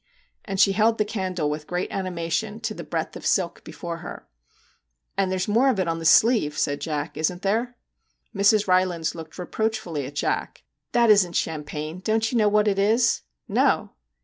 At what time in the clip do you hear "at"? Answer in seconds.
10.07-10.15